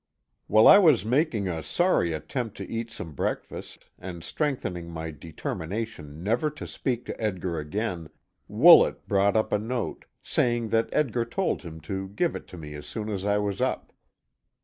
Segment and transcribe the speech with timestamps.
[0.47, 6.23] While I was making a sorry attempt to eat some breakfast, and strengthening my determination
[6.23, 8.09] never to speak to Edgar again,
[8.49, 12.73] Woolet brought up a note, saying that Edgar told him to give it to me
[12.73, 13.93] as soon as I was up.